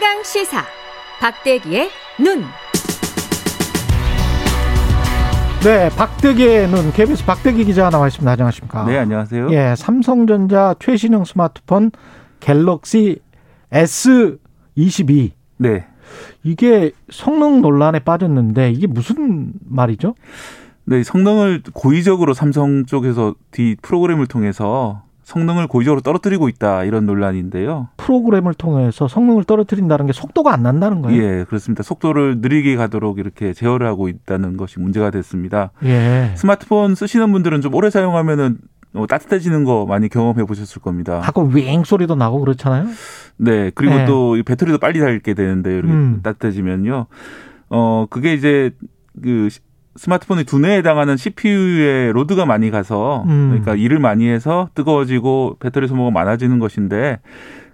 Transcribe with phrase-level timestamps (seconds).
[0.00, 0.64] 최강 시사
[1.20, 2.40] 박대기의 눈.
[5.62, 8.32] 네, 박대기의 눈 KBS 박대기 기자 나와 있습니다.
[8.32, 8.86] 안녕하십니까?
[8.86, 9.48] 네, 안녕하세요.
[9.50, 11.90] 예, 삼성전자 최신형 스마트폰
[12.40, 13.20] 갤럭시
[13.70, 15.32] S22.
[15.58, 15.86] 네.
[16.44, 20.14] 이게 성능 논란에 빠졌는데 이게 무슨 말이죠?
[20.84, 27.88] 네, 성능을 고의적으로 삼성 쪽에서 뒤 프로그램을 통해서 성능을 고의적으로 떨어뜨리고 있다 이런 논란인데요.
[27.98, 31.22] 프로그램을 통해서 성능을 떨어뜨린다는 게 속도가 안 난다는 거예요?
[31.22, 31.84] 예, 그렇습니다.
[31.84, 35.70] 속도를 느리게 가도록 이렇게 제어를 하고 있다는 것이 문제가 됐습니다.
[35.84, 36.32] 예.
[36.36, 38.58] 스마트폰 쓰시는 분들은 좀 오래 사용하면은
[38.92, 41.20] 어, 따뜻해지는 거 많이 경험해 보셨을 겁니다.
[41.20, 42.86] 가끔 윙 소리도 나고 그렇잖아요.
[43.36, 44.04] 네, 그리고 네.
[44.06, 46.20] 또 배터리도 빨리 닳게 되는데 이렇게 음.
[46.24, 47.06] 따뜻해지면요.
[47.68, 48.72] 어, 그게 이제
[49.22, 49.60] 그 시-
[49.96, 53.48] 스마트폰의 두뇌에 해당하는 CPU에 로드가 많이 가서 음.
[53.50, 57.18] 그러니까 일을 많이 해서 뜨거워지고 배터리 소모가 많아지는 것인데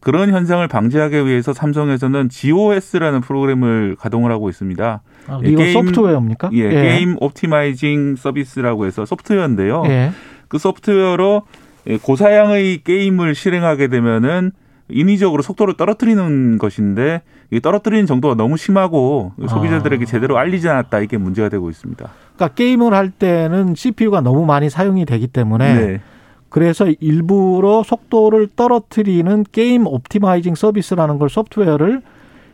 [0.00, 5.00] 그런 현상을 방지하기 위해서 삼성에서는 GOS라는 프로그램을 가동을 하고 있습니다.
[5.28, 6.50] 아, 예, 이거 게임- 소프트웨어입니까?
[6.54, 9.84] 예, 게임 optimizing 서비스라고 해서 소프트웨어인데요.
[9.86, 10.10] 예.
[10.48, 11.42] 그 소프트웨어로
[11.88, 14.52] 예, 고사양의 게임을 실행하게 되면은
[14.88, 20.06] 인위적으로 속도를 떨어뜨리는 것인데 이 떨어뜨리는 정도가 너무 심하고 소비자들에게 아.
[20.06, 22.08] 제대로 알리지 않았다 이게 문제가 되고 있습니다.
[22.36, 26.00] 그러니까 게임을 할 때는 CPU가 너무 많이 사용이 되기 때문에 네.
[26.48, 32.02] 그래서 일부러 속도를 떨어뜨리는 게임 optimizing 서비스라는 걸 소프트웨어를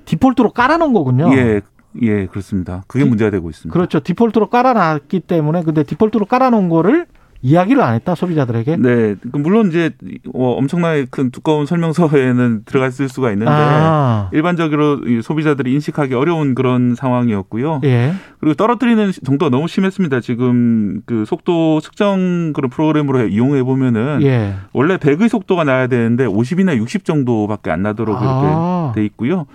[0.05, 1.33] 디폴트로 깔아놓은 거군요.
[1.37, 1.61] 예,
[2.03, 2.85] 예, 그렇습니다.
[2.87, 3.73] 그게 디- 문제가 되고 있습니다.
[3.73, 4.01] 그렇죠.
[4.01, 7.07] 디폴트로 깔아놨기 때문에 근데 디폴트로 깔아놓은 거를
[7.41, 8.77] 이야기를 안 했다 소비자들에게.
[8.79, 9.91] 네, 그 물론 이제
[10.35, 16.97] 어, 엄청나게 큰 두꺼운 설명서에는 들어갔을 수가 있는데 아, 일반적으로 이 소비자들이 인식하기 어려운 그런
[16.97, 17.83] 상황이었고요.
[17.85, 18.13] 예.
[18.41, 20.21] 그리고 떨어뜨리는 정도가 너무 심했습니다.
[20.21, 24.55] 지금 그 속도 측정 그런 프로그램으로 이용해 보면은 예.
[24.73, 28.93] 원래 100의 속도가 나야 되는데 50이나 60 정도밖에 안 나도록 아.
[28.95, 29.47] 이렇게 돼 있고요.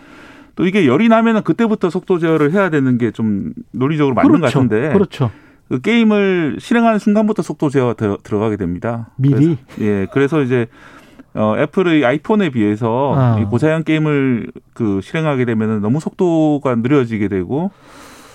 [0.55, 4.59] 또 이게 열이 나면은 그때부터 속도 제어를 해야 되는 게 좀 논리적으로 맞는 것 그렇죠.
[4.59, 5.31] 같은데 그렇죠.
[5.69, 9.09] 그 게임을 실행하는 순간부터 속도 제어가 들어, 들어 가게 됩니다.
[9.18, 9.57] 미리.
[9.75, 10.68] 그래서, 예, 그래서 이제
[11.34, 13.40] 어, 애플의 아이폰에 비해서 아.
[13.40, 17.72] 이 고사양 게임을 그 실행하게 되면은 너무 속도가 느려지게 되고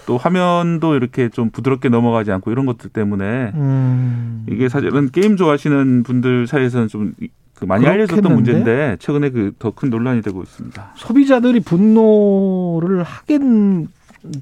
[0.07, 4.47] 또 화면도 이렇게 좀 부드럽게 넘어가지 않고 이런 것들 때문에 음.
[4.51, 8.35] 이게 사실은 게임 좋아하시는 분들 사이에서는 좀그 많이 알려졌던 그렇겠는데?
[8.53, 10.93] 문제인데 최근에 그 더 큰 논란이 되고 있습니다.
[10.97, 13.39] 소비자들이 분노를 하게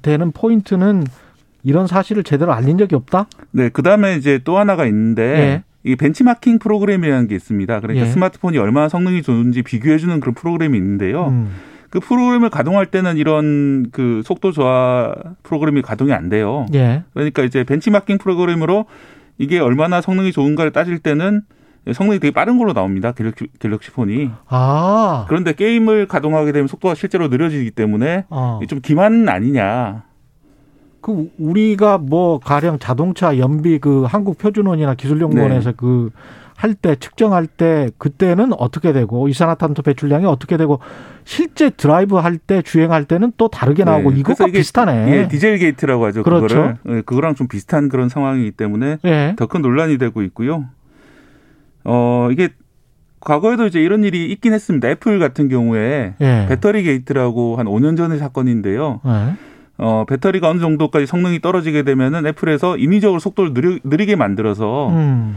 [0.00, 1.04] 되는 포인트는
[1.66, 3.26] 이런 사실을 제대로 알린 적이 없다.
[3.50, 7.80] 네, 그 다음에 이제 또 하나가 있는데 이 벤치마킹 프로그램이라는 게 있습니다.
[7.80, 8.10] 그러니까 예.
[8.10, 11.26] 스마트폰이 얼마나 성능이 좋은지 비교해주는 그런 프로그램이 있는데요.
[11.26, 11.50] 음.
[11.90, 15.12] 그 프로그램을 가동할 때는 이런 그 속도 저하
[15.42, 16.66] 프로그램이 가동이 안 돼요.
[16.72, 17.02] 예.
[17.14, 18.86] 그러니까 이제 벤치마킹 프로그램으로
[19.36, 21.42] 이게 얼마나 성능이 좋은가를 따질 때는
[21.92, 23.10] 성능이 되게 빠른 걸로 나옵니다.
[23.10, 24.30] 갤럭시, 갤럭시 폰이.
[24.46, 25.24] 아.
[25.26, 28.60] 그런데 게임을 가동하게 되면 속도가 실제로 느려지기 때문에 어.
[28.68, 30.04] 좀 기만 아니냐.
[31.06, 35.76] 그 우리가 뭐 가령 자동차 연비 그 한국 표준원이나 기술연구원에서 네.
[35.76, 40.80] 그할 때 측정할 때 그때는 어떻게 되고 이산화탄소 배출량이 어떻게 되고
[41.22, 44.18] 실제 드라이브 할 때 주행할 때는 또 다르게 나오고 네.
[44.18, 45.12] 이것과 이게 비슷하네.
[45.12, 46.24] 예, 디젤 게이트라고 하죠.
[46.24, 46.46] 그렇죠.
[46.48, 46.76] 그거를.
[46.88, 49.34] 예, 그거랑 좀 비슷한 그런 상황이기 때문에 예.
[49.36, 50.64] 더큰 논란이 되고 있고요.
[51.84, 52.48] 어, 이게
[53.20, 54.88] 과거에도 이제 이런 일이 있긴 했습니다.
[54.88, 56.46] 애플 같은 경우에 예.
[56.48, 59.00] 배터리 게이트라고 한 5년 전의 사건인데요.
[59.80, 59.84] 예.
[59.84, 65.36] 어, 배터리가 어느 정도까지 성능이 떨어지게 되면은 애플에서 인위적으로 속도를 느리, 느리게 만들어서 음.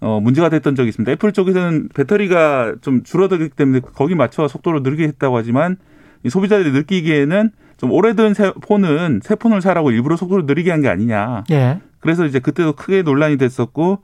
[0.00, 1.10] 어, 문제가 됐던 적이 있습니다.
[1.12, 5.76] 애플 쪽에서는 배터리가 좀 줄어들기 때문에 거기 맞춰 속도를 느리게 했다고 하지만
[6.24, 10.88] 이 소비자들이 느끼기에는 좀 오래된 새 폰은 새 폰을 사라고 일부러 속도를 느리게 한 게
[10.88, 11.44] 아니냐.
[11.50, 11.80] 예.
[12.00, 13.98] 그래서 이제 그때도 크게 논란이 됐었고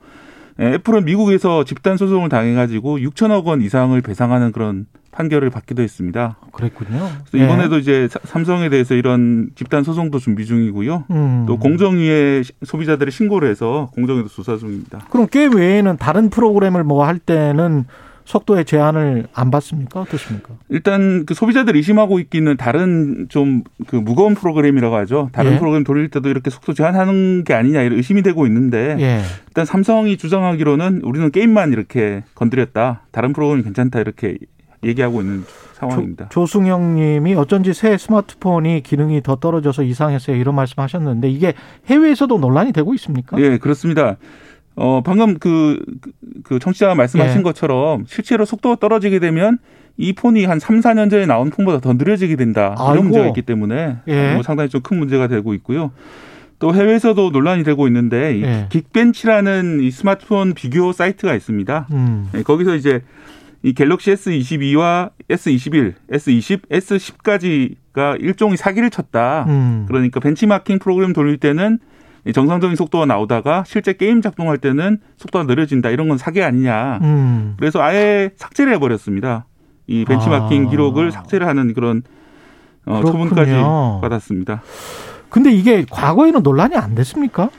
[0.61, 6.37] 예, 애플은 미국에서 집단 소송을 당해가지고 6천억 원 이상을 배상하는 그런 판결을 받기도 했습니다.
[6.51, 7.09] 그랬군요.
[7.29, 11.05] 그래서 이번에도 이제 사- 삼성에 대해서 이런 집단 소송도 준비 중이고요.
[11.09, 11.45] 음.
[11.47, 14.99] 또 공정위에 시- 소비자들이 신고를 해서 공정위도 조사 중입니다.
[15.09, 17.85] 그럼 게임 외에는 다른 프로그램을 뭐 할 때는
[18.25, 20.01] 속도의 제한을 안 받습니까?
[20.01, 20.55] 어떻습니까?
[20.69, 25.29] 일단 그 소비자들이 의심하고 있기는 다른 좀 그 무거운 프로그램이라고 하죠.
[25.31, 25.59] 다른 예.
[25.59, 29.21] 프로그램 돌릴 때도 이렇게 속도 제한하는 게 아니냐 이런 의심이 되고 있는데 예.
[29.47, 33.01] 일단 삼성이 주장하기로는 우리는 게임만 이렇게 건드렸다.
[33.11, 34.37] 다른 프로그램이 괜찮다 이렇게
[34.85, 35.43] 얘기하고 있는
[35.73, 36.29] 상황입니다.
[36.29, 40.37] 조, 승영 님이 어쩐지 새 스마트폰이 기능이 더 떨어져서 이상했어요.
[40.37, 41.53] 이런 말씀 하셨는데 이게
[41.87, 43.37] 해외에서도 논란이 되고 있습니까?
[43.39, 44.15] 예, 그렇습니다.
[44.77, 46.11] 어, 방금 그, 그-
[46.43, 47.43] 그 청취자가 말씀하신 예.
[47.43, 49.57] 것처럼 실제로 속도가 떨어지게 되면
[49.97, 52.75] 이 폰이 한 3, 4년 전에 나온 폰보다 더 느려지게 된다.
[52.77, 52.93] 아이고.
[52.93, 54.33] 이런 문제가 있기 때문에 예.
[54.33, 55.91] 뭐 상당히 좀 큰 문제가 되고 있고요.
[56.59, 58.67] 또 해외에서도 논란이 되고 있는데 이 예.
[58.69, 61.87] 긱벤치라는 이 스마트폰 비교 사이트가 있습니다.
[61.91, 62.29] 음.
[62.35, 63.01] 예, 거기서 이제
[63.65, 69.45] 이 갤럭시 S22와 S21, S20, S10까지가 일종의 사기를 쳤다.
[69.47, 69.85] 음.
[69.87, 71.79] 그러니까 벤치마킹 프로그램 돌릴 때는
[72.31, 75.89] 정상적인 속도가 나오다가 실제 게임 작동할 때는 속도가 느려진다.
[75.89, 76.99] 이런 건 사기 아니냐.
[77.01, 77.55] 음.
[77.57, 79.47] 그래서 아예 삭제를 해버렸습니다.
[79.87, 80.69] 이 벤치마킹 아.
[80.69, 82.03] 기록을 삭제를 하는 그런
[82.85, 83.01] 어.
[83.03, 83.51] 처분까지
[84.03, 84.61] 받았습니다.
[85.29, 87.49] 근데 이게 과거에는 논란이 안 됐습니까?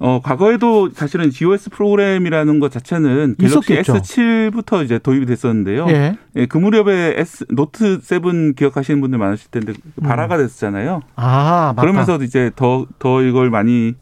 [0.00, 3.94] 어, 과거에도 사실은 GOS 프로그램이라는 것 자체는 갤럭시 있었겠죠.
[3.94, 5.86] S7부터 이제 도입이 됐었는데요.
[5.88, 6.16] 예.
[6.36, 10.02] 예, 그 무렵에 S, 노트 7 기억하시는 분들 많으실 텐데 음.
[10.02, 11.00] 발화가 됐잖아요.
[11.16, 11.80] 아, 맞다.
[11.82, 13.94] 그러면서 이제 더, 더 이걸 많이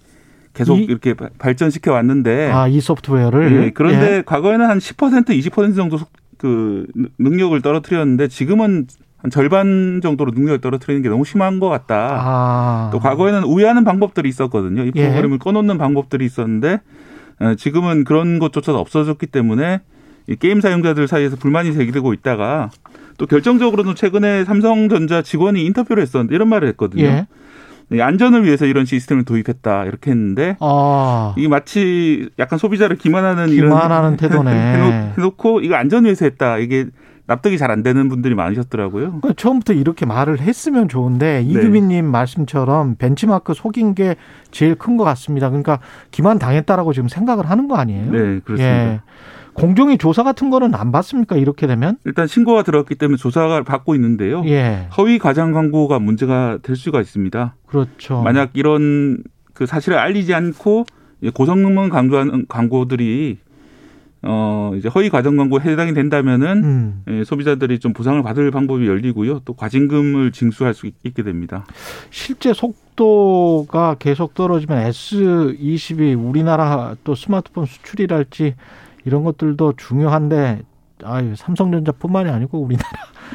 [0.54, 2.50] 계속 이- 이렇게 바- 발전시켜 왔는데.
[2.50, 3.64] 아, 이 소프트웨어를.
[3.66, 4.22] 예, 그런데 예.
[4.24, 8.86] 과거에는 한 10% 20% 정도 속- 그 능- 능력을 떨어뜨렸는데 지금은
[9.22, 12.18] 한 절반 정도로 능력을 떨어뜨리는 게 너무 심한 것 같다.
[12.20, 12.90] 아.
[12.92, 14.82] 또 과거에는 우회하는 방법들이 있었거든요.
[14.82, 15.08] 이 예.
[15.08, 16.80] 프로그램을 꺼놓는 방법들이 있었는데
[17.40, 19.80] 어, 지금은 그런 것조차도 없어졌기 때문에
[20.28, 22.70] 이 게임 사용자들 사이에서 불만이 제기되고 있다가
[23.16, 27.04] 또 결정적으로는 최근에 삼성전자 직원이 인터뷰를 했었는데 이런 말을 했거든요.
[27.04, 27.26] 예.
[27.92, 31.34] 이 안전을 위해서 이런 시스템을 도입했다 이렇게 했는데 아.
[31.36, 34.74] 이게 마치 약간 소비자를 기만하는 기만하는 태도네.
[34.74, 36.86] 이런 해놓, 고 이거 안전 위해서 했다 이게
[37.26, 39.06] 납득이 잘 안 되는 분들이 많으셨더라고요.
[39.20, 41.42] 그러니까 처음부터 이렇게 말을 했으면 좋은데 네.
[41.42, 44.16] 이규빈님 말씀처럼 벤치마크 속인 게
[44.50, 45.48] 제일 큰 것 같습니다.
[45.48, 45.78] 그러니까
[46.10, 48.10] 기만 당했다라고 지금 생각을 하는 거 아니에요?
[48.10, 48.64] 네 그렇습니다.
[48.64, 49.00] 예.
[49.54, 51.36] 공정위 조사 같은 거는 안 받습니까?
[51.36, 51.98] 이렇게 되면?
[52.04, 54.42] 일단 신고가 들어왔기 때문에 조사가 받고 있는데요.
[54.46, 54.88] 예.
[54.96, 57.54] 허위 과장 광고가 문제가 될 수가 있습니다.
[57.66, 58.22] 그렇죠.
[58.22, 59.22] 만약 이런
[59.52, 60.86] 그 사실을 알리지 않고
[61.34, 63.38] 고성능만 강조하는 광고들이
[64.24, 67.02] 어 이제 허위 과장 광고에 해당이 된다면은 음.
[67.08, 69.40] 예, 소비자들이 좀 보상을 받을 방법이 열리고요.
[69.44, 71.64] 또 과징금을 징수할 수 있- 있게 됩니다.
[72.10, 78.54] 실제 속도가 계속 떨어지면 S20이 우리나라 또 스마트폰 수출이랄지
[79.04, 80.62] 이런 것들도 중요한데
[81.04, 82.88] 아유, 삼성전자뿐만이 아니고 우리나라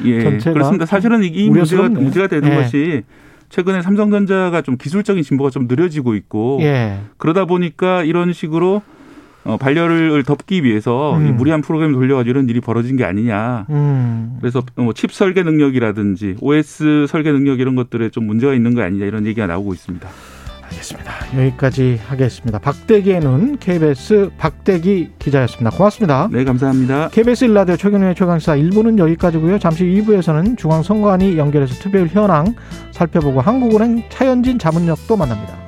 [0.06, 0.86] 예, 전체가 그렇습니다.
[0.86, 1.88] 사실은 이- 이 문제가.
[1.90, 2.54] 문제가 되는 예.
[2.56, 3.02] 것이
[3.50, 7.00] 최근에 삼성전자가 좀 기술적인 진보가 좀 느려지고 있고 예.
[7.18, 8.80] 그러다 보니까 이런 식으로
[9.48, 11.26] 어, 반려를 덮기 위해서 음.
[11.26, 13.66] 이 무리한 프로그램을 돌려가지고 이런 일이 벌어진 게 아니냐.
[13.70, 14.36] 음.
[14.40, 19.06] 그래서 뭐 칩 설계 능력이라든지 OS 설계 능력 이런 것들에 좀 문제가 있는 거 아니냐
[19.06, 20.08] 이런 얘기가 나오고 있습니다.
[20.64, 21.12] 알겠습니다.
[21.38, 22.58] 여기까지 하겠습니다.
[22.58, 25.70] 박대기의 눈 KBS 박대기 기자였습니다.
[25.70, 26.28] 고맙습니다.
[26.30, 27.08] 네, 감사합니다.
[27.08, 29.58] KBS 일라디오 최경영의 최강시사 1부는 여기까지고요.
[29.58, 32.54] 잠시 2부에서는 중앙선관위 연결해서 투표율 현황
[32.90, 35.67] 살펴보고 한국은행 차현진 자문역도 만납니다.